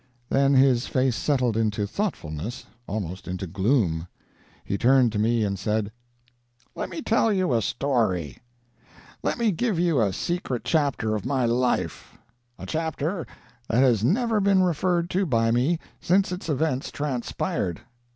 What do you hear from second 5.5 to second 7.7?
said, "Let me tell you a